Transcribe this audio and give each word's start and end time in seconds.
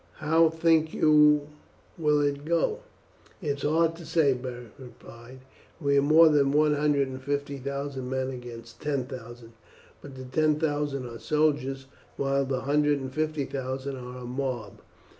"How 0.15 0.49
think 0.49 0.95
you 0.95 1.47
will 1.95 2.21
it 2.21 2.43
go?" 2.43 2.79
"It 3.39 3.57
is 3.57 3.61
hard 3.69 3.95
to 3.97 4.05
say," 4.07 4.33
Beric 4.33 4.71
replied; 4.79 5.41
"we 5.79 5.95
are 5.95 6.01
more 6.01 6.27
than 6.27 6.51
one 6.51 6.73
hundred 6.73 7.07
and 7.07 7.21
fifty 7.21 7.59
thousand 7.59 8.09
men 8.09 8.31
against 8.31 8.81
ten 8.81 9.05
thousand, 9.05 9.53
but 10.01 10.15
the 10.15 10.25
ten 10.25 10.59
thousand 10.59 11.05
are 11.05 11.19
soldiers, 11.19 11.85
while 12.17 12.45
the 12.45 12.61
hundred 12.61 12.99
and 12.99 13.13
fifty 13.13 13.45
thousand 13.45 13.95
are 13.95 14.17
a 14.17 14.25
mob. 14.25 14.81